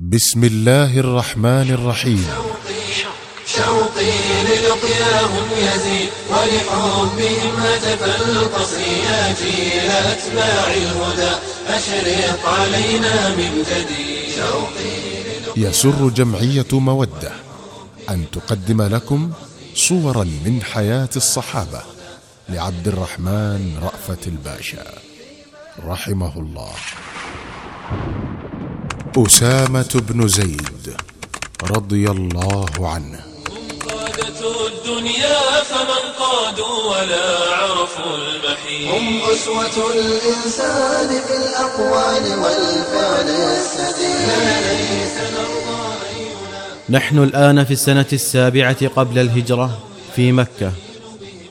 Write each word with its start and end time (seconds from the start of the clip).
بسم 0.00 0.44
الله 0.44 0.98
الرحمن 0.98 1.70
الرحيم. 1.70 2.26
شوقي 3.46 4.12
للقياهم 4.48 5.48
يزيد 5.58 6.08
ولحبهم 6.30 7.56
هتف 7.56 8.04
القصر 8.04 8.80
يا 8.80 9.34
جيل 9.34 9.90
أتباع 9.90 10.66
الهدى. 10.74 11.36
أشرق 11.68 12.48
علينا 12.48 13.28
من 13.28 13.64
جديد. 13.70 14.34
شوقي 14.36 14.96
يسر 15.56 16.08
جمعية 16.08 16.66
مودة 16.72 17.32
أن 18.10 18.24
تقدم 18.32 18.82
لكم 18.82 19.32
صورا 19.74 20.24
من 20.24 20.62
حياة 20.62 21.10
الصحابة 21.16 21.82
لعبد 22.48 22.88
الرحمن 22.88 23.78
رأفت 23.82 24.26
الباشا. 24.26 24.84
رحمه 25.86 26.38
الله. 26.38 26.72
أسامة 29.16 30.02
بن 30.08 30.28
زيد 30.28 30.96
رضي 31.62 32.10
الله 32.10 32.70
عنه. 32.80 33.20
قادة 33.88 34.40
الدنيا 34.66 35.62
فمن 35.70 36.04
قادوا 36.18 36.76
ولا 36.90 37.28
عرفوا 37.54 38.16
المحيط 38.16 38.94
هم 38.94 39.20
أسوة 39.32 39.90
الإنسان 39.94 41.08
في 41.26 41.36
الأقوال 41.36 42.24
والفعل 42.38 43.28
السديد. 43.28 44.28
نحن 46.90 47.18
الآن 47.18 47.64
في 47.64 47.70
السنة 47.70 48.06
السابعة 48.12 48.88
قبل 48.88 49.18
الهجرة 49.18 49.78
في 50.16 50.32
مكة. 50.32 50.72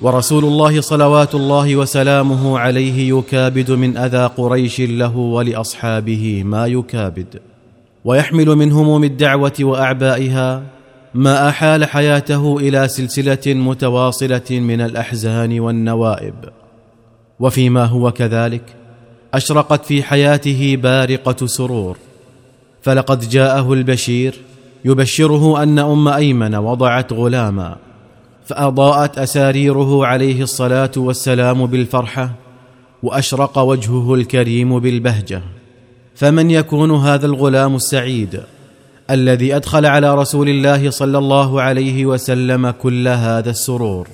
ورسول 0.02 0.46
الله 0.46 0.82
صلوات 0.82 1.36
الله 1.36 1.76
وسلامه 1.76 2.60
عليه 2.60 3.18
يكابد 3.18 3.72
من 3.72 3.98
أذى 3.98 4.30
قريش 4.38 4.82
له 4.82 5.18
ولأصحابه 5.18 6.44
ما 6.46 6.68
يكابد. 6.68 7.42
ويحمل 8.06 8.46
من 8.46 8.72
هموم 8.72 9.04
الدعوة 9.04 9.54
وأعبائها 9.62 10.64
ما 11.14 11.50
أحال 11.50 11.86
حياته 11.86 12.58
إلى 12.58 12.88
سلسلة 12.88 13.54
متواصلة 13.54 14.50
من 14.52 14.82
الأحزان 14.82 15.60
والنوائب. 15.60 16.36
وفيما 17.40 17.86
هو 17.86 18.12
كذلك 18.12 18.64
أشرقت 19.34 19.86
في 19.86 20.04
حياته 20.04 20.78
بارقة 20.84 21.46
سرور. 21.46 21.98
فلقد 22.82 23.30
جاءه 23.30 23.74
البشير 23.74 24.36
يبشره 24.86 25.64
أن 25.64 25.80
أم 25.80 26.08
أيمن 26.08 26.56
وضعت 26.56 27.14
غلاما. 27.14 27.87
فأضاءت 28.48 29.18
أساريره 29.18 30.06
عليه 30.06 30.44
الصلاة 30.44 30.92
والسلام 30.98 31.66
بالفرحة 31.66 32.34
وأشرق 33.04 33.60
وجهه 33.60 34.14
الكريم 34.14 34.80
بالبهجة. 34.80 35.42
فمن 36.16 36.52
يكون 36.52 36.92
هذا 36.92 37.26
الغلام 37.26 37.76
السعيد 37.76 38.42
الذي 39.12 39.56
أدخل 39.56 39.86
على 39.86 40.16
رسول 40.16 40.50
الله 40.50 40.90
صلى 40.90 41.18
الله 41.18 41.62
عليه 41.62 42.06
وسلم 42.06 42.70
كل 42.70 43.08
هذا 43.08 43.50
السرور؟ 43.50 44.08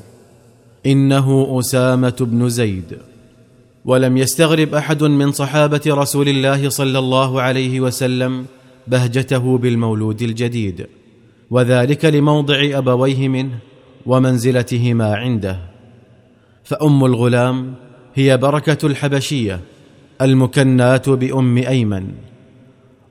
إنه 0.86 1.60
أسامة 1.60 2.16
بن 2.20 2.50
زيد. 2.50 2.98
ولم 3.86 4.18
يستغرب 4.18 4.76
أحد 4.76 5.04
من 5.04 5.32
صحابة 5.32 5.82
رسول 5.88 6.30
الله 6.30 6.70
صلى 6.70 7.00
الله 7.00 7.42
عليه 7.42 7.80
وسلم 7.80 8.46
بهجته 8.88 9.58
بالمولود 9.58 10.22
الجديد. 10.22 10.88
وذلك 11.52 12.06
لموضع 12.06 12.78
أبويه 12.78 13.28
منه 13.28 13.73
ومنزلتهما 14.06 15.16
عنده. 15.16 15.60
فأم 16.64 17.06
الغلام 17.06 17.74
هي 18.16 18.38
بركة 18.38 18.88
الحبشية 18.88 19.60
المكناه 20.22 21.02
بأم 21.08 21.58
أيمن. 21.58 22.08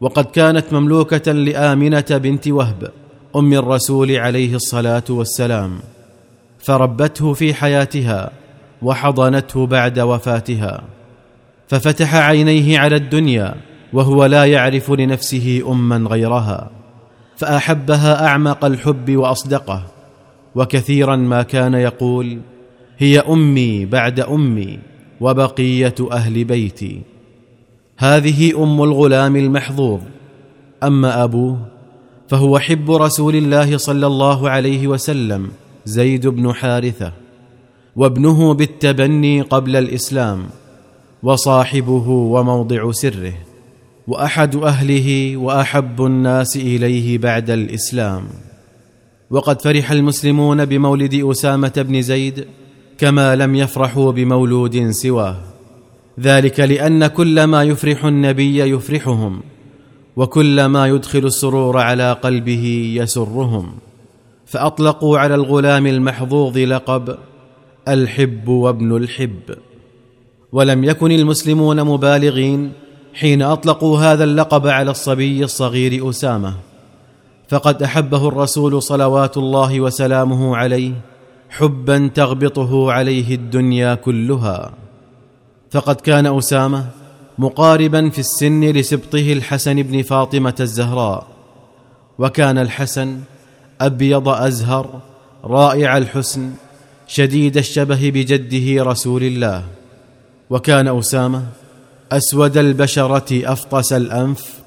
وقد 0.00 0.24
كانت 0.24 0.72
مملوكة 0.72 1.32
لآمنة 1.32 2.04
بنت 2.10 2.48
وهب 2.48 2.90
أم 3.36 3.52
الرسول 3.52 4.16
عليه 4.16 4.54
الصلاة 4.54 5.04
والسلام. 5.10 5.78
فربته 6.58 7.32
في 7.32 7.54
حياتها 7.54 8.30
وحضنته 8.82 9.66
بعد 9.66 9.98
وفاتها. 9.98 10.82
ففتح 11.68 12.14
عينيه 12.14 12.78
على 12.78 12.96
الدنيا 12.96 13.54
وهو 13.92 14.24
لا 14.24 14.44
يعرف 14.44 14.90
لنفسه 14.90 15.62
اما 15.68 15.96
غيرها. 15.96 16.70
فأحبها 17.36 18.26
أعمق 18.26 18.64
الحب 18.64 19.16
وأصدقه. 19.16 19.91
وكثيرا 20.54 21.16
ما 21.16 21.42
كان 21.42 21.74
يقول 21.74 22.38
هي 22.98 23.18
أمي 23.18 23.84
بعد 23.84 24.20
أمي 24.20 24.78
وبقية 25.20 25.94
أهل 26.12 26.44
بيتي. 26.44 27.00
هذه 27.98 28.62
أم 28.62 28.82
الغلام 28.82 29.36
المحظوظ. 29.36 30.00
أما 30.82 31.24
أبوه 31.24 31.58
فهو 32.28 32.58
حب 32.58 32.90
رسول 32.90 33.36
الله 33.36 33.76
صلى 33.76 34.06
الله 34.06 34.50
عليه 34.50 34.86
وسلم 34.86 35.50
زيد 35.84 36.26
بن 36.26 36.52
حارثة 36.52 37.12
وابنه 37.96 38.54
بالتبني 38.54 39.40
قبل 39.40 39.76
الإسلام 39.76 40.46
وصاحبه 41.22 42.08
وموضع 42.08 42.92
سره 42.92 43.34
وأحد 44.08 44.56
أهله 44.56 45.36
وأحب 45.36 46.04
الناس 46.04 46.56
إليه 46.56 47.18
بعد 47.18 47.50
الإسلام. 47.50 48.24
وقد 49.32 49.62
فرح 49.62 49.90
المسلمون 49.90 50.64
بمولد 50.64 51.14
أسامة 51.14 51.72
بن 51.76 52.02
زيد 52.02 52.46
كما 52.98 53.36
لم 53.36 53.54
يفرحوا 53.54 54.12
بمولود 54.12 54.90
سواه. 54.90 55.36
ذلك 56.20 56.60
لأن 56.60 57.06
كل 57.06 57.44
ما 57.44 57.62
يفرح 57.62 58.04
النبي 58.04 58.58
يفرحهم 58.58 59.40
وكل 60.16 60.64
ما 60.64 60.86
يدخل 60.86 61.18
السرور 61.18 61.78
على 61.78 62.12
قلبه 62.12 62.94
يسرهم. 62.96 63.72
فأطلقوا 64.46 65.18
على 65.18 65.34
الغلام 65.34 65.86
المحظوظ 65.86 66.58
لقب 66.58 67.16
الحب 67.88 68.48
وابن 68.48 68.96
الحب. 68.96 69.54
ولم 70.52 70.84
يكن 70.84 71.12
المسلمون 71.12 71.84
مبالغين 71.84 72.72
حين 73.14 73.42
أطلقوا 73.42 73.98
هذا 73.98 74.24
اللقب 74.24 74.66
على 74.66 74.90
الصبي 74.90 75.44
الصغير 75.44 76.10
أسامة. 76.10 76.71
فقد 77.52 77.82
أحبه 77.82 78.28
الرسول 78.28 78.82
صلوات 78.82 79.36
الله 79.36 79.80
وسلامه 79.80 80.56
عليه 80.56 80.92
حبا 81.50 82.10
تغبطه 82.14 82.92
عليه 82.92 83.34
الدنيا 83.34 83.94
كلها. 83.94 84.72
فقد 85.70 85.94
كان 85.94 86.26
أسامة 86.26 86.86
مقاربا 87.38 88.10
في 88.10 88.18
السن 88.18 88.64
لسبطه 88.64 89.32
الحسن 89.32 89.82
بن 89.82 90.02
فاطمة 90.02 90.54
الزهراء. 90.60 91.26
وكان 92.18 92.58
الحسن 92.58 93.20
أبيض 93.80 94.28
أزهر 94.28 95.00
رائع 95.44 95.96
الحسن 95.96 96.50
شديد 97.06 97.56
الشبه 97.56 98.10
بجده 98.10 98.84
رسول 98.84 99.22
الله. 99.22 99.64
وكان 100.50 100.98
أسامة 100.98 101.42
أسود 102.12 102.56
البشرة 102.56 103.52
أفطس 103.52 103.92
الأنف 103.92 104.61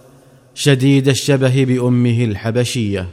شديد 0.56 1.08
الشبه 1.08 1.66
بأمه 1.66 2.24
الحبشية. 2.24 3.08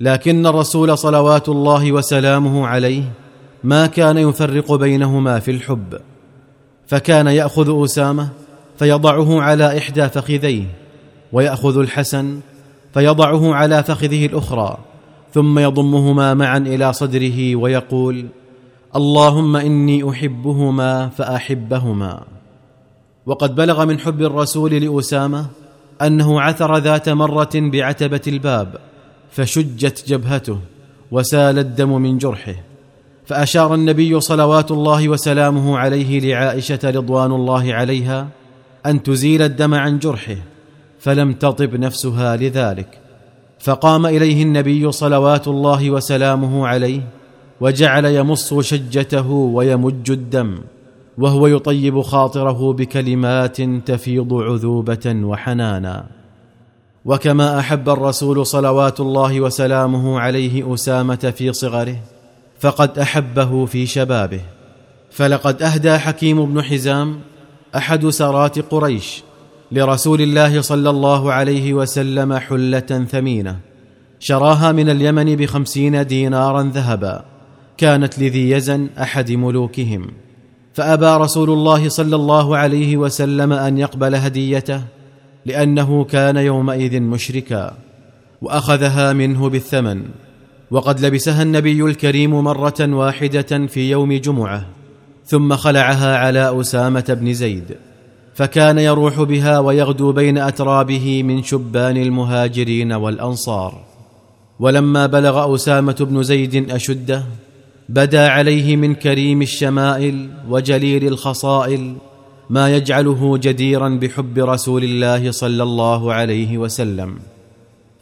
لكن 0.00 0.46
الرسول 0.46 0.98
صلوات 0.98 1.48
الله 1.48 1.92
وسلامه 1.92 2.66
عليه 2.66 3.02
ما 3.64 3.86
كان 3.86 4.18
يفرق 4.18 4.74
بينهما 4.74 5.38
في 5.40 5.50
الحب. 5.50 5.98
فكان 6.86 7.26
يأخذ 7.26 7.84
أسامة 7.84 8.28
فيضعه 8.78 9.42
على 9.42 9.78
إحدى 9.78 10.08
فخذيه 10.08 10.64
ويأخذ 11.32 11.78
الحسن 11.78 12.40
فيضعه 12.94 13.54
على 13.54 13.82
فخذه 13.82 14.26
الأخرى 14.26 14.78
ثم 15.34 15.58
يضمهما 15.58 16.34
معا 16.34 16.58
إلى 16.58 16.92
صدره 16.92 17.56
ويقول 17.56 18.26
اللهم 18.96 19.56
إني 19.56 20.10
أحبهما 20.10 21.08
فأحبهما. 21.08 22.22
وقد 23.26 23.54
بلغ 23.54 23.84
من 23.84 23.98
حب 23.98 24.22
الرسول 24.22 24.74
لأسامة 24.74 25.46
أنه 26.02 26.40
عثر 26.40 26.78
ذات 26.78 27.08
مرة 27.08 27.50
بعتبة 27.54 28.20
الباب 28.26 28.76
فشجت 29.30 30.04
جبهته 30.08 30.58
وسال 31.10 31.58
الدم 31.58 32.02
من 32.02 32.18
جرحه 32.18 32.54
فأشار 33.26 33.74
النبي 33.74 34.20
صلوات 34.20 34.70
الله 34.70 35.08
وسلامه 35.08 35.78
عليه 35.78 36.20
لعائشة 36.20 36.78
رضوان 36.84 37.32
الله 37.32 37.74
عليها 37.74 38.28
أن 38.86 39.02
تزيل 39.02 39.42
الدم 39.42 39.74
عن 39.74 39.98
جرحه 39.98 40.36
فلم 40.98 41.32
تطب 41.32 41.74
نفسها 41.74 42.36
لذلك. 42.36 42.98
فقام 43.58 44.06
إليه 44.06 44.42
النبي 44.42 44.92
صلوات 44.92 45.48
الله 45.48 45.90
وسلامه 45.90 46.66
عليه 46.66 47.00
وجعل 47.60 48.04
يمص 48.04 48.54
شجته 48.54 49.30
ويمج 49.30 50.10
الدم. 50.10 50.58
وهو 51.18 51.46
يطيب 51.46 52.02
خاطره 52.02 52.72
بكلمات 52.72 53.62
تفيض 53.62 54.34
عذوبة 54.34 55.06
وحنانا. 55.06 56.06
وكما 57.04 57.58
أحب 57.58 57.88
الرسول 57.88 58.46
صلوات 58.46 59.00
الله 59.00 59.40
وسلامه 59.40 60.20
عليه 60.20 60.74
أسامة 60.74 61.32
في 61.36 61.52
صغره 61.52 61.96
فقد 62.60 62.98
أحبه 62.98 63.66
في 63.66 63.86
شبابه. 63.86 64.40
فلقد 65.10 65.62
أهدى 65.62 65.98
حكيم 65.98 66.46
بن 66.46 66.62
حزام 66.62 67.20
أحد 67.76 68.08
سرات 68.08 68.58
قريش 68.58 69.22
لرسول 69.72 70.22
الله 70.22 70.60
صلى 70.60 70.90
الله 70.90 71.32
عليه 71.32 71.74
وسلم 71.74 72.34
حلة 72.34 73.06
ثمينة 73.10 73.58
شراها 74.20 74.72
من 74.72 74.90
اليمن 74.90 75.36
بخمسين 75.36 76.06
دينارا 76.06 76.62
ذهبا 76.62 77.24
كانت 77.76 78.18
لذي 78.18 78.50
يزن 78.50 78.88
أحد 79.00 79.32
ملوكهم. 79.32 80.06
فأبى 80.76 81.24
رسول 81.24 81.50
الله 81.50 81.88
صلى 81.88 82.16
الله 82.16 82.56
عليه 82.56 82.96
وسلم 82.96 83.52
أن 83.52 83.78
يقبل 83.78 84.14
هديته 84.14 84.82
لأنه 85.46 86.04
كان 86.04 86.36
يومئذ 86.36 87.00
مشركا 87.00 87.74
وأخذها 88.42 89.12
منه 89.12 89.48
بالثمن 89.48 90.02
وقد 90.70 91.00
لبسها 91.00 91.42
النبي 91.42 91.82
الكريم 91.82 92.30
مرة 92.30 92.74
واحدة 92.80 93.66
في 93.66 93.90
يوم 93.90 94.12
جمعة 94.12 94.66
ثم 95.24 95.56
خلعها 95.56 96.18
على 96.18 96.60
أسامة 96.60 97.16
بن 97.20 97.32
زيد 97.32 97.76
فكان 98.34 98.78
يروح 98.78 99.22
بها 99.22 99.58
ويغدو 99.58 100.12
بين 100.12 100.38
أترابه 100.38 101.22
من 101.22 101.42
شبان 101.42 101.96
المهاجرين 101.96 102.92
والأنصار. 102.92 103.80
ولما 104.60 105.06
بلغ 105.06 105.54
أسامة 105.54 105.96
بن 106.00 106.22
زيد 106.22 106.70
أشده 106.70 107.22
بدا 107.88 108.28
عليه 108.28 108.76
من 108.76 108.94
كريم 108.94 109.42
الشمائل 109.42 110.28
وجليل 110.48 111.06
الخصائل 111.06 111.96
ما 112.50 112.76
يجعله 112.76 113.38
جديرا 113.38 113.88
بحب 113.88 114.38
رسول 114.38 114.84
الله 114.84 115.30
صلى 115.30 115.62
الله 115.62 116.12
عليه 116.12 116.58
وسلم. 116.58 117.18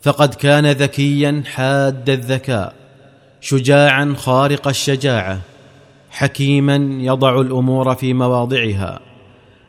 فقد 0.03 0.35
كان 0.35 0.67
ذكيا 0.67 1.43
حاد 1.47 2.11
الذكاء 2.11 2.75
شجاعا 3.41 4.15
خارق 4.17 4.69
الشجاعة 4.69 5.41
حكيما 6.11 6.77
يضع 7.01 7.41
الأمور 7.41 7.95
في 7.95 8.15
مواضعها 8.15 9.01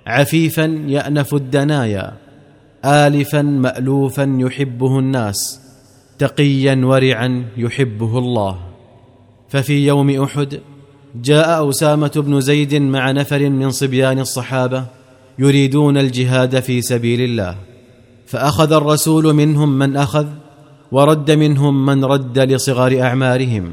عفيفا 0.08 0.86
يأنف 0.88 1.34
الدنايا 1.34 2.14
آلفا 2.86 3.42
مألوفا 3.42 4.38
يحبه 4.40 5.00
الناس 5.00 5.60
تقيا 6.20 6.82
ورعا 6.86 7.46
يحبه 7.58 8.18
الله. 8.18 8.75
ففي 9.50 9.88
يوم 9.88 10.24
أحد 10.24 10.60
جاء 11.24 11.70
أسامة 11.70 12.12
بن 12.16 12.42
زيد 12.42 12.76
مع 12.76 13.12
نفر 13.12 13.50
من 13.50 13.72
صبيان 13.72 14.20
الصحابة 14.20 14.86
يريدون 15.40 15.98
الجهاد 15.98 16.60
في 16.60 16.82
سبيل 16.82 17.22
الله 17.22 17.56
فأخذ 18.26 18.74
الرسول 18.74 19.34
منهم 19.34 19.80
من 19.80 19.98
أخذ 19.98 20.28
ورد 20.92 21.32
منهم 21.32 21.86
من 21.86 22.06
رد 22.06 22.40
لصغار 22.40 23.02
أعمارهم 23.02 23.72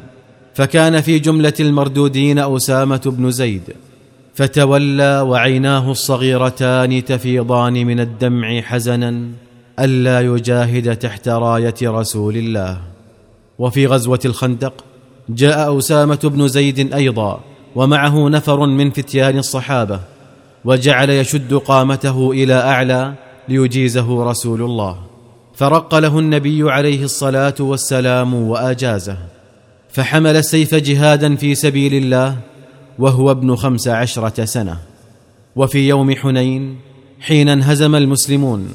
فكان 0.55 1.01
في 1.01 1.19
جملة 1.19 1.53
المردودين 1.61 2.39
أسامة 2.39 3.03
بن 3.07 3.31
زيد 3.31 3.63
فتولى 4.35 5.21
وعيناه 5.21 5.91
الصغيرتان 5.91 7.05
تفيضان 7.05 7.73
من 7.73 8.01
الدمع 8.01 8.61
حزنا 8.61 9.25
ألا 9.79 10.21
يجاهد 10.21 10.97
تحت 10.97 11.29
راية 11.29 11.75
رسول 11.83 12.37
الله. 12.37 12.81
وفي 13.59 13.87
غزوة 13.87 14.21
الخندق 14.25 14.85
جاء 15.29 15.79
أسامة 15.79 16.19
بن 16.25 16.49
زيد 16.49 16.95
أيضا 16.95 17.41
ومعه 17.75 18.29
نفر 18.29 18.67
من 18.67 18.91
فتيان 18.91 19.39
الصحابة 19.39 20.01
وجعل 20.65 21.11
يشد 21.11 21.55
قامته 21.55 22.31
إلى 22.33 22.55
أعلى 22.55 23.15
ليجيزه 23.49 24.25
رسول 24.25 24.63
الله. 24.63 24.99
فرق 25.55 25.95
له 25.95 26.19
النبي 26.19 26.71
عليه 26.71 27.05
الصلاة 27.05 27.55
والسلام 27.61 28.35
وأجازه. 28.35 29.17
فحمل 29.91 30.37
السيف 30.37 30.75
جهادا 30.75 31.37
في 31.37 31.55
سبيل 31.55 31.95
الله 31.95 32.37
وهو 32.99 33.31
ابن 33.31 33.57
خمس 33.57 33.89
عشرة 33.89 34.45
سنة. 34.45 34.79
وفي 35.57 35.89
يوم 35.89 36.15
حنين 36.15 36.77
حين 37.21 37.49
انهزم 37.49 37.95
المسلمون 37.95 38.69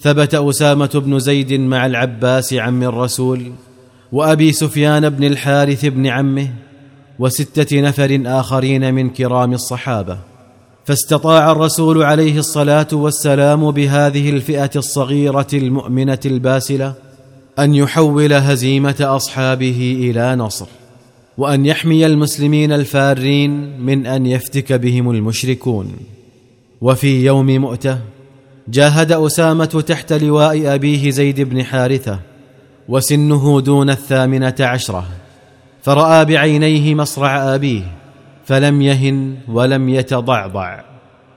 ثبت 0.00 0.34
أسامة 0.34 0.90
بن 0.94 1.18
زيد 1.18 1.52
مع 1.52 1.86
العباس 1.86 2.54
عم 2.54 2.82
الرسول 2.82 3.52
وأبي 4.12 4.52
سفيان 4.52 5.08
بن 5.08 5.24
الحارث 5.24 5.84
بن 5.84 6.06
عمه 6.06 6.48
وستة 7.18 7.80
نفر 7.80 8.22
آخرين 8.26 8.94
من 8.94 9.10
كرام 9.10 9.52
الصحابة. 9.52 10.18
فاستطاع 10.84 11.52
الرسول 11.52 12.02
عليه 12.02 12.38
الصلاة 12.38 12.88
والسلام 12.92 13.70
بهذه 13.70 14.30
الفئة 14.30 14.70
الصغيرة 14.76 15.46
المؤمنة 15.52 16.18
الباسلة 16.26 16.94
أن 17.58 17.74
يحول 17.74 18.32
هزيمة 18.32 18.96
أصحابه 19.00 19.96
إلى 20.00 20.36
نصر 20.36 20.66
وأن 21.38 21.66
يحمي 21.66 22.06
المسلمين 22.06 22.72
الفارين 22.72 23.80
من 23.80 24.06
أن 24.06 24.26
يفتك 24.26 24.72
بهم 24.72 25.10
المشركون. 25.10 25.92
وفي 26.80 27.24
يوم 27.24 27.46
مؤتة 27.46 27.98
جاهد 28.68 29.12
أسامة 29.12 29.84
تحت 29.86 30.12
لواء 30.12 30.74
أبيه 30.74 31.10
زيد 31.10 31.40
بن 31.40 31.64
حارثة 31.64 32.18
وسنه 32.88 33.60
دون 33.60 33.90
الثامنة 33.90 34.54
عشرة. 34.60 35.04
فرأى 35.82 36.24
بعينيه 36.24 36.94
مصرع 36.94 37.54
آبيه 37.54 37.82
فلم 38.44 38.82
يهن 38.82 39.36
ولم 39.48 39.88
يتضعضع. 39.88 40.80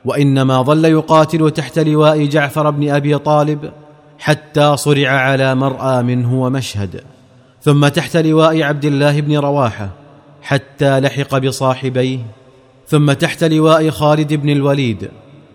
وإنما 0.06 0.62
ظل 0.62 0.86
يقاتل 0.86 1.52
تحت 1.52 1.80
لواء 1.80 2.26
جعفر 2.26 2.70
بن 2.70 2.90
أبي 2.90 3.18
طالب 3.18 3.72
حتى 4.20 4.78
صرع 4.78 5.10
على 5.10 5.56
مرأى 5.56 6.04
منه 6.04 6.42
ومشهد. 6.42 7.04
ثم 7.62 7.88
تحت 7.88 8.18
لواء 8.18 8.64
عبد 8.64 8.86
الله 8.86 9.22
بن 9.22 9.38
رواحة 9.38 9.90
حتى 10.42 11.00
لحق 11.00 11.38
بصاحبيه. 11.38 12.20
ثم 12.88 13.12
تحت 13.12 13.44
لواء 13.44 13.90
خالد 13.90 14.34
بن 14.34 14.50
الوليد 14.50 15.10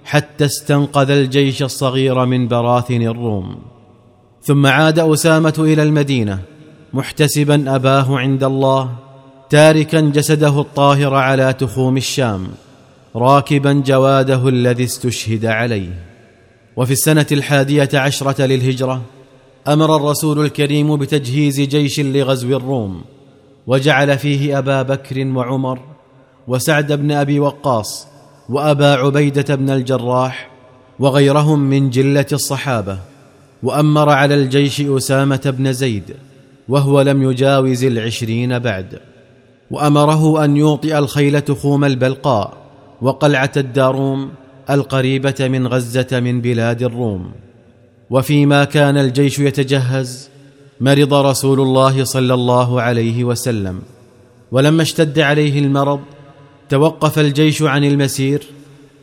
حتى 0.04 0.44
استنقذ 0.44 1.10
الجيش 1.10 1.62
الصغير 1.62 2.24
من 2.24 2.48
براثن 2.48 3.02
الروم. 3.02 3.73
ثم 4.44 4.66
عاد 4.66 4.98
أسامة 4.98 5.54
إلى 5.58 5.82
المدينة 5.82 6.38
محتسبا 6.92 7.74
أباه 7.76 8.18
عند 8.18 8.44
الله 8.44 8.90
تاركا 9.50 10.00
جسده 10.00 10.60
الطاهر 10.60 11.14
على 11.14 11.52
تخوم 11.52 11.96
الشام 11.96 12.48
راكبا 13.16 13.72
جواده 13.72 14.48
الذي 14.48 14.84
استشهد 14.84 15.46
عليه. 15.46 15.88
وفي 16.76 16.92
السنة 16.92 17.26
الحادية 17.32 17.88
عشرة 17.94 18.46
للهجرة 18.46 19.02
أمر 19.68 19.96
الرسول 19.96 20.44
الكريم 20.44 20.96
بتجهيز 20.96 21.60
جيش 21.60 22.00
لغزو 22.00 22.56
الروم 22.56 23.02
وجعل 23.66 24.18
فيه 24.18 24.58
أبا 24.58 24.82
بكر 24.82 25.26
وعمر 25.26 25.78
وسعد 26.48 26.92
بن 26.92 27.12
أبي 27.12 27.40
وقاص 27.40 28.06
وأبا 28.48 28.92
عبيدة 28.94 29.54
بن 29.54 29.70
الجراح 29.70 30.50
وغيرهم 30.98 31.58
من 31.58 31.90
جلة 31.90 32.26
الصحابة. 32.32 33.13
وأمر 33.64 34.08
على 34.08 34.34
الجيش 34.34 34.80
أسامة 34.80 35.54
بن 35.58 35.72
زيد 35.72 36.14
وهو 36.68 37.00
لم 37.00 37.22
يجاوز 37.30 37.84
العشرين 37.84 38.58
بعد. 38.58 38.98
وأمره 39.70 40.44
أن 40.44 40.56
يوطئ 40.56 40.98
الخيل 40.98 41.40
تخوم 41.40 41.84
البلقاء 41.84 42.52
وقلعة 43.02 43.52
الداروم 43.56 44.30
القريبة 44.70 45.34
من 45.40 45.66
غزة 45.66 46.06
من 46.12 46.40
بلاد 46.40 46.82
الروم. 46.82 47.32
وفيما 48.10 48.64
كان 48.64 48.96
الجيش 48.96 49.38
يتجهز 49.38 50.28
مرض 50.80 51.14
رسول 51.14 51.60
الله 51.60 52.04
صلى 52.04 52.34
الله 52.34 52.82
عليه 52.82 53.24
وسلم. 53.24 53.82
ولما 54.52 54.82
اشتد 54.82 55.18
عليه 55.18 55.58
المرض 55.58 56.00
توقف 56.68 57.18
الجيش 57.18 57.62
عن 57.62 57.84
المسير 57.84 58.42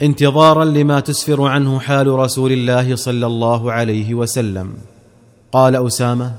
انتظارا 0.01 0.65
لما 0.65 0.99
تسفر 0.99 1.47
عنه 1.47 1.79
حال 1.79 2.07
رسول 2.07 2.51
الله 2.51 2.95
صلى 2.95 3.25
الله 3.25 3.71
عليه 3.71 4.13
وسلم. 4.13 4.73
قال 5.51 5.87
أسامة 5.87 6.33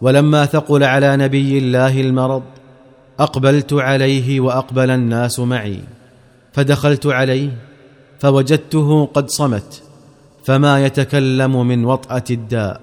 ولما 0.00 0.46
ثقل 0.46 0.84
على 0.84 1.16
نبي 1.16 1.58
الله 1.58 2.00
المرض 2.00 2.42
أقبلت 3.18 3.72
عليه 3.72 4.40
وأقبل 4.40 4.90
الناس 4.90 5.40
معي. 5.40 5.80
فدخلت 6.52 7.06
عليه 7.06 7.50
فوجدته 8.18 9.04
قد 9.04 9.30
صمت 9.30 9.82
فما 10.44 10.86
يتكلم 10.86 11.66
من 11.68 11.84
وطأة 11.84 12.24
الداء. 12.30 12.80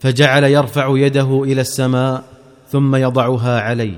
فجعل 0.00 0.44
يرفع 0.44 0.98
يده 0.98 1.42
إلى 1.44 1.60
السماء 1.60 2.22
ثم 2.70 2.96
يضعها 2.96 3.60
علي. 3.60 3.94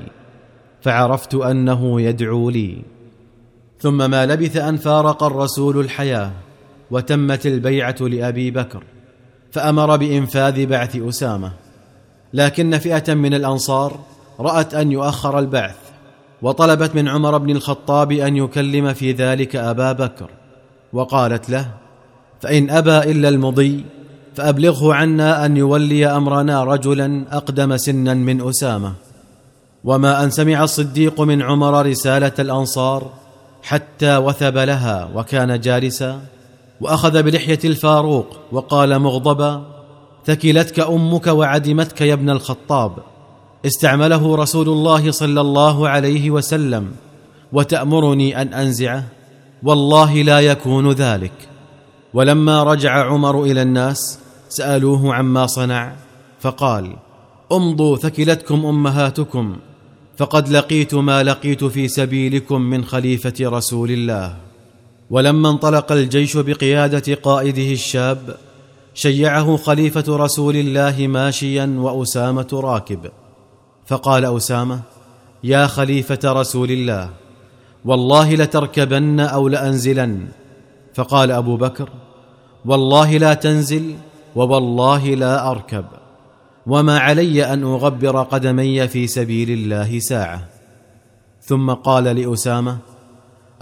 فعرفت 0.82 1.34
أنه 1.34 2.00
يدعو 2.00 2.50
لي. 2.50 2.82
ثم 3.82 4.10
ما 4.10 4.26
لبث 4.26 4.56
أن 4.56 4.76
فارق 4.76 5.22
الرسول 5.22 5.80
الحياة 5.80 6.30
وتمت 6.90 7.46
البيعة 7.46 7.96
لأبي 8.00 8.50
بكر 8.50 8.82
فأمر 9.52 9.96
بإنفاذ 9.96 10.66
بعث 10.66 10.96
أسامة. 10.96 11.52
لكن 12.34 12.78
فئة 12.78 13.14
من 13.14 13.34
الأنصار 13.34 14.00
رأت 14.40 14.74
أن 14.74 14.92
يؤخر 14.92 15.38
البعث 15.38 15.76
وطلبت 16.42 16.94
من 16.94 17.08
عمر 17.08 17.38
بن 17.38 17.50
الخطاب 17.50 18.12
أن 18.12 18.36
يكلم 18.36 18.92
في 18.92 19.12
ذلك 19.12 19.56
أبا 19.56 19.92
بكر. 19.92 20.30
وقالت 20.92 21.50
له 21.50 21.70
فإن 22.40 22.70
أبى 22.70 23.10
إلا 23.10 23.28
المضي 23.28 23.84
فأبلغه 24.34 24.94
عنا 24.94 25.46
أن 25.46 25.56
يولي 25.56 26.06
أمرنا 26.06 26.64
رجلا 26.64 27.24
أقدم 27.30 27.76
سنا 27.76 28.14
من 28.14 28.48
أسامة. 28.48 28.92
وما 29.84 30.24
أن 30.24 30.30
سمع 30.30 30.64
الصديق 30.64 31.20
من 31.20 31.42
عمر 31.42 31.86
رسالة 31.86 32.32
الأنصار 32.38 33.21
حتى 33.62 34.16
وثب 34.16 34.56
لها 34.58 35.10
وكان 35.14 35.60
جالسا 35.60 36.20
وأخذ 36.80 37.22
بلحية 37.22 37.58
الفاروق 37.64 38.26
وقال 38.52 38.98
مغضبا 38.98 39.64
ثكلتك 40.26 40.80
أمك 40.80 41.26
وعدمتك 41.26 42.00
يا 42.00 42.14
ابن 42.14 42.30
الخطاب. 42.30 42.92
استعمله 43.66 44.36
رسول 44.36 44.68
الله 44.68 45.10
صلى 45.10 45.40
الله 45.40 45.88
عليه 45.88 46.30
وسلم 46.30 46.92
وتأمرني 47.52 48.42
أن 48.42 48.54
أنزعه 48.54 49.04
والله 49.62 50.22
لا 50.22 50.40
يكون 50.40 50.92
ذلك. 50.92 51.32
ولما 52.14 52.62
رجع 52.62 53.06
عمر 53.06 53.42
إلى 53.42 53.62
الناس 53.62 54.18
سألوه 54.48 55.14
عما 55.14 55.46
صنع 55.46 55.92
فقال 56.40 56.96
امضوا 57.52 57.96
ثكلتكم 57.96 58.66
أمهاتكم 58.66 59.56
فقد 60.22 60.48
لقيت 60.48 60.94
ما 60.94 61.22
لقيت 61.22 61.64
في 61.64 61.88
سبيلكم 61.88 62.60
من 62.60 62.84
خليفة 62.84 63.34
رسول 63.40 63.90
الله. 63.90 64.36
ولما 65.10 65.50
انطلق 65.50 65.92
الجيش 65.92 66.36
بقيادة 66.36 67.14
قائده 67.14 67.72
الشاب 67.72 68.36
شيعه 68.94 69.56
خليفة 69.56 70.04
رسول 70.08 70.56
الله 70.56 71.06
ماشيا 71.06 71.74
وأسامة 71.78 72.48
راكب. 72.52 73.10
فقال 73.86 74.24
أسامة 74.24 74.80
يا 75.44 75.66
خليفة 75.66 76.18
رسول 76.24 76.70
الله 76.70 77.10
والله 77.84 78.34
لتركبن 78.34 79.20
أو 79.20 79.48
لأنزلن. 79.48 80.28
فقال 80.94 81.30
أبو 81.30 81.56
بكر 81.56 81.88
والله 82.64 83.16
لا 83.16 83.34
تنزل 83.34 83.94
ووالله 84.36 85.14
لا 85.14 85.50
أركب. 85.50 85.84
وما 86.66 86.98
علي 86.98 87.44
أن 87.44 87.62
أغبر 87.62 88.22
قدمي 88.22 88.88
في 88.88 89.06
سبيل 89.06 89.50
الله 89.50 89.98
ساعة. 89.98 90.48
ثم 91.42 91.70
قال 91.70 92.04
لأسامة 92.04 92.78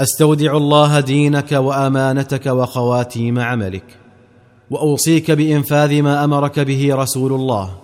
أستودع 0.00 0.56
الله 0.56 1.00
دينك 1.00 1.52
وأمانتك 1.52 2.46
وخواتيم 2.46 3.38
عملك 3.38 3.84
وأوصيك 4.70 5.30
بإنفاذ 5.30 6.02
ما 6.02 6.24
أمرك 6.24 6.60
به 6.60 6.94
رسول 6.94 7.32
الله. 7.32 7.78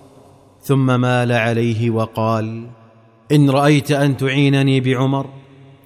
ثم 0.63 0.99
مال 0.99 1.31
عليه 1.31 1.89
وقال 1.89 2.67
إن 3.31 3.49
رأيت 3.49 3.91
أن 3.91 4.17
تعينني 4.17 4.79
بعمر 4.79 5.25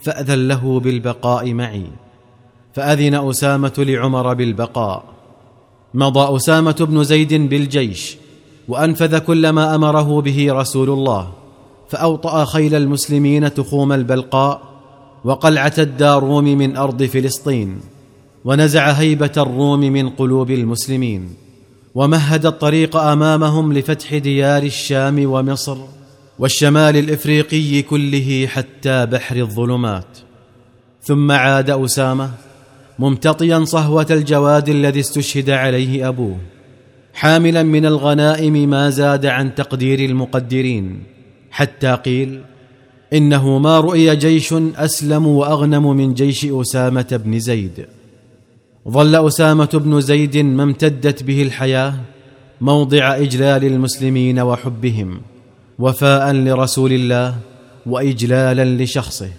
فأذن 0.02 0.48
له 0.48 0.80
بالبقاء 0.80 1.54
معي. 1.54 1.86
فأذن 2.74 3.16
أسامة 3.30 3.74
لعمر 3.78 4.34
بالبقاء. 4.34 5.04
مضى 5.94 6.36
أسامة 6.36 6.76
بن 6.90 7.04
زيد 7.04 7.34
بالجيش 7.34 8.18
وأنفذ 8.72 9.18
كل 9.18 9.50
ما 9.50 9.76
أمره 9.76 10.22
به 10.22 10.48
رسول 10.54 10.90
الله 10.90 11.32
فأوطأ 11.90 12.46
خيل 12.46 12.76
المسلمين 12.76 13.54
تخوم 13.54 13.92
البلقاء 13.92 14.62
وقلعة 15.24 15.74
الداروم 15.78 16.44
من 16.44 16.78
أرض 16.78 17.04
فلسطين 17.04 17.80
ونزع 18.46 18.92
هيبة 18.92 19.32
الروم 19.38 19.80
من 19.80 20.10
قلوب 20.10 20.52
المسلمين 20.52 21.30
ومهد 21.96 22.46
الطريق 22.46 22.98
أمامهم 22.98 23.74
لفتح 23.74 24.16
ديار 24.18 24.64
الشام 24.64 25.32
ومصر 25.32 25.78
والشمال 26.40 26.98
الإفريقي 26.98 27.82
كله 27.82 28.48
حتى 28.48 29.06
بحر 29.06 29.36
الظلمات. 29.36 30.18
ثم 31.04 31.32
عاد 31.32 31.70
أسامة 31.70 32.32
ممتطيا 33.00 33.66
صهوة 33.66 34.08
الجواد 34.12 34.70
الذي 34.70 35.00
استشهد 35.00 35.50
عليه 35.50 36.08
أبوه. 36.08 36.38
حاملا 37.14 37.64
من 37.64 37.86
الغنائم 37.86 38.70
ما 38.70 38.90
زاد 38.90 39.26
عن 39.26 39.56
تقدير 39.56 40.00
المقدرين 40.00 41.04
حتى 41.52 41.92
قيل 41.94 42.42
إنه 43.14 43.58
ما 43.58 43.80
رؤي 43.80 44.16
جيش 44.16 44.54
أسلم 44.54 45.28
وأغنم 45.28 45.98
من 45.98 46.14
جيش 46.14 46.46
أسامة 46.46 47.22
بن 47.26 47.40
زيد. 47.40 47.86
ظل 48.90 49.28
أسامة 49.28 49.70
بن 49.74 50.02
زيد 50.02 50.38
ما 50.38 50.64
امتدت 50.64 51.24
به 51.24 51.42
الحياة 51.42 51.94
موضع 52.62 53.16
إجلال 53.16 53.66
المسلمين 53.66 54.40
وحبهم 54.40 55.22
وفاء 55.80 56.32
لرسول 56.34 56.94
الله 56.94 57.36
وإجلالا 57.86 58.84
لشخصه. 58.84 59.30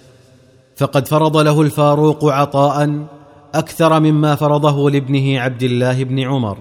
فقد 0.77 1.09
فرض 1.09 1.37
له 1.37 1.63
الفاروق 1.63 2.25
عطاء 2.25 3.07
أكثر 3.55 4.01
مما 4.01 4.35
فرضه 4.35 4.91
لابنه 4.91 5.41
عبد 5.41 5.63
الله 5.63 6.05
بن 6.05 6.19
عمر. 6.21 6.59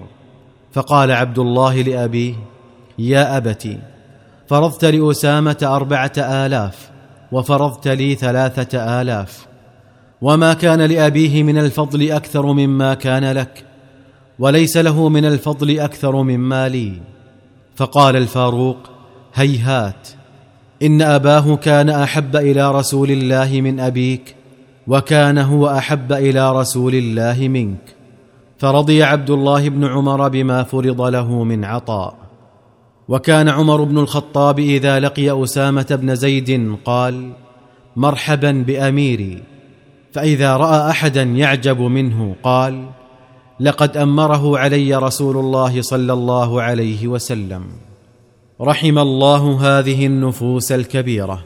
فقال 0.74 1.12
عبد 1.12 1.40
الله 1.40 1.82
لابيه 1.82 2.34
يا 3.00 3.38
ابت 3.38 3.78
فرضت 4.48 4.86
لأسامة 4.86 5.58
أربعة 5.64 6.12
آلاف 6.18 6.90
وفرضت 7.32 7.88
لي 7.88 8.16
ثلاثة 8.16 9.02
آلاف. 9.02 9.48
وما 10.22 10.54
كان 10.54 10.82
لأبيه 10.82 11.44
من 11.44 11.58
الفضل 11.58 12.12
أكثر 12.12 12.46
مما 12.46 12.94
كان 12.94 13.32
لك 13.32 13.64
وليس 14.40 14.78
له 14.78 15.10
من 15.10 15.26
الفضل 15.26 15.80
أكثر 15.80 16.22
مما 16.22 16.70
لي. 16.70 16.94
فقال 17.76 18.16
الفاروق 18.16 18.78
هيهات 19.34 20.08
إن 20.84 21.02
أباه 21.02 21.56
كان 21.56 21.90
أحب 21.90 22.36
إلى 22.36 22.72
رسول 22.72 23.12
الله 23.12 23.62
من 23.62 23.80
أبيك 23.80 24.36
وكان 24.88 25.38
هو 25.38 25.70
أحب 25.70 26.14
إلى 26.14 26.52
رسول 26.52 26.96
الله 26.96 27.48
منك. 27.48 28.01
فرضي 28.62 29.04
عبد 29.04 29.30
الله 29.30 29.70
بن 29.70 29.86
عمر 29.86 30.30
بما 30.30 30.64
فرض 30.64 31.02
له 31.02 31.44
من 31.44 31.66
عطاء. 31.66 32.16
وكان 33.08 33.50
عمر 33.50 33.84
بن 33.84 33.98
الخطاب 33.98 34.60
إذا 34.60 35.00
لقي 35.00 35.44
أسامة 35.44 35.88
بن 35.90 36.16
زيد 36.16 36.76
قال 36.86 37.32
مرحبا 37.96 38.52
بأميري. 38.68 39.44
فإذا 40.12 40.58
رأى 40.58 40.90
احدا 40.90 41.24
يعجب 41.24 41.82
منه 41.82 42.36
قال 42.44 42.86
لقد 43.60 43.98
أمره 43.98 44.58
علي 44.58 44.96
رسول 44.96 45.38
الله 45.38 45.82
صلى 45.82 46.14
الله 46.14 46.62
عليه 46.62 47.08
وسلم. 47.08 47.64
رحم 48.62 48.98
الله 48.98 49.60
هذه 49.62 50.06
النفوس 50.06 50.72
الكبيرة. 50.72 51.44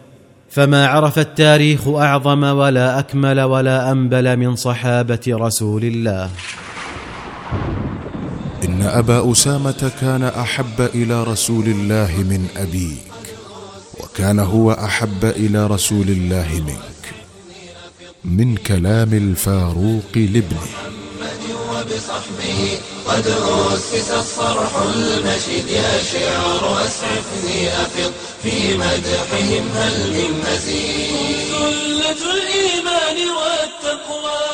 فما 0.50 0.88
عرف 0.88 1.20
التاريخ 1.20 1.88
أعظم 1.88 2.44
ولا 2.44 3.00
أكمل 3.00 3.42
ولا 3.42 3.92
أنبل 3.92 4.38
من 4.38 4.56
صحابة 4.56 5.22
رسول 5.28 5.84
الله. 5.84 6.30
إن 8.64 8.82
أبا 8.82 9.32
أسامة 9.32 9.92
كان 10.02 10.24
أحب 10.24 10.82
إلى 10.82 11.24
رسول 11.24 11.66
الله 11.66 12.12
من 12.18 12.48
أبيك 12.58 13.12
وكان 14.00 14.40
هو 14.40 14.72
أحب 14.72 15.26
إلى 15.26 15.68
رسول 15.68 16.08
الله 16.10 16.48
منك 16.68 17.06
من 18.26 18.56
كلام 18.56 19.14
الفاروق 19.14 20.12
لابنه. 20.16 20.68
وبصحبه 21.76 22.78
قد 23.08 23.28
أسس 23.28 24.12
الصرح 24.12 24.72
المشيد 24.76 25.68
يا 25.68 26.04
شعر 26.12 26.86
أسعفني 26.86 27.68
أفض 27.68 28.12
في 28.44 28.78
مدحهم 28.78 29.66
هل 29.76 29.96
من 30.14 30.32
مزيد. 30.46 31.52
سلة 31.52 32.22
الإيمان 32.34 33.18
والتقوى. 33.38 34.45